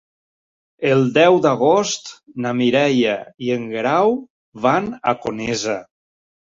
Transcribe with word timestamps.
El 0.91 1.05
deu 1.17 1.37
d'agost 1.47 2.09
na 2.47 2.55
Mireia 2.63 3.15
i 3.49 3.55
en 3.59 3.71
Guerau 3.77 4.21
van 4.67 4.93
a 5.15 5.19
Conesa. 5.25 5.83